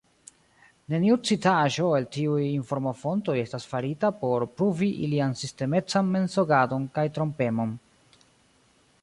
[0.93, 7.79] Neniu citaĵo el tiuj informofontoj estas farita por pruvi ilian sistemecan mensogadon kaj trompemon.